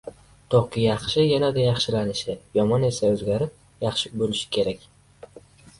toki 0.53 0.85
yaxshi 0.85 1.25
yanada 1.25 1.61
yaxshilanishi, 1.65 2.35
yomon 2.59 2.89
esa 2.89 3.13
o‘zgarib, 3.17 3.55
yaxshi 3.87 4.15
bo‘lishi 4.23 4.51
kerak. 4.57 4.91